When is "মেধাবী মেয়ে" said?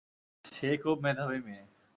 1.03-1.63